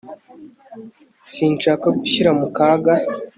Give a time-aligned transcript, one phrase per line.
[1.33, 2.93] Sinshaka gushyira mu kaga